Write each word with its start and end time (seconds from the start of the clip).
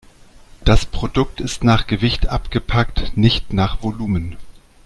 Das 0.65 0.87
Produkt 0.87 1.39
ist 1.41 1.63
nach 1.63 1.85
Gewicht 1.85 2.27
abgepackt, 2.27 3.15
nicht 3.15 3.53
nach 3.53 3.83
Volumen. 3.83 4.35